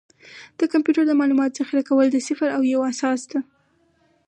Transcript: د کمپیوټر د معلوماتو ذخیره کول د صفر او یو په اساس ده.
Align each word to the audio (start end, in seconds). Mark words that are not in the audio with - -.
د 0.59 0.61
کمپیوټر 0.73 1.03
د 1.07 1.13
معلوماتو 1.19 1.57
ذخیره 1.59 1.83
کول 1.89 2.07
د 2.11 2.17
صفر 2.27 2.47
او 2.55 2.61
یو 2.71 2.81
په 2.83 2.87
اساس 2.91 3.21
ده. 3.31 3.39